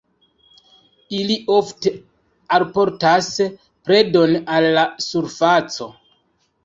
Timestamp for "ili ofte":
1.17-1.91